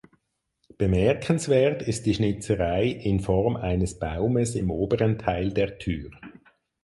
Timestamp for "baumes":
3.99-4.55